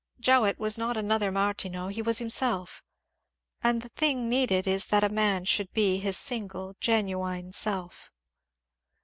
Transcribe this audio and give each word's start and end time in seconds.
Jowett 0.19 0.57
was 0.57 0.79
not 0.79 0.97
another 0.97 1.31
Martineau, 1.31 1.89
he 1.89 2.01
was 2.01 2.17
himself; 2.17 2.83
and 3.61 3.83
the 3.83 3.89
thing 3.89 4.27
needed 4.27 4.65
is 4.65 4.87
that 4.87 5.03
a 5.03 5.09
man 5.09 5.45
should 5.45 5.71
be 5.73 5.99
his 5.99 6.17
single 6.17 6.75
genuine 6.79 7.51
self. 7.51 8.11